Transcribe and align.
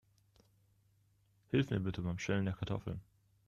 Hilf 1.51 1.69
mir 1.69 1.79
bitte 1.79 2.01
beim 2.01 2.17
Schälen 2.17 2.45
der 2.45 2.55
Kartoffeln. 2.55 3.01